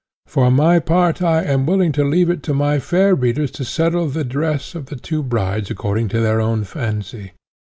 [0.25, 4.07] For my part I am willing to leave it to my fair readers to settle
[4.07, 7.33] the dress of the two brides according to their own fancy.